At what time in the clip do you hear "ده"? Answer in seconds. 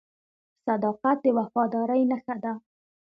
2.43-2.53